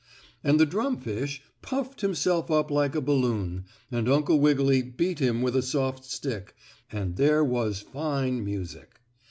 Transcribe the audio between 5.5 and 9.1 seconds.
a soft stick, and there was fine music.